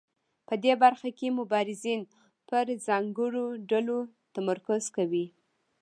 [0.47, 2.01] په دې برخه کې مبارزین
[2.49, 3.97] پر ځانګړو ډلو
[4.35, 5.25] تمرکز کوي.